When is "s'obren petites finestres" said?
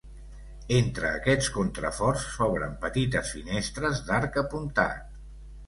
2.39-4.05